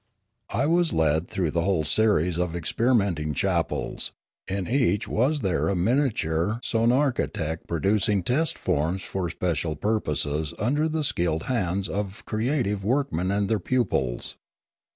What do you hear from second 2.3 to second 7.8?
of experimenting chapels; in each was there a miniature sonarchitect pro